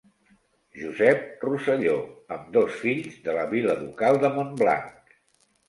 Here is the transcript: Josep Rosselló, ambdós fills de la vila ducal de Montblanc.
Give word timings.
Josep 0.83 1.43
Rosselló, 1.47 1.93
ambdós 2.37 2.81
fills 2.87 3.21
de 3.29 3.39
la 3.39 3.47
vila 3.55 3.79
ducal 3.85 4.21
de 4.27 4.35
Montblanc. 4.41 5.17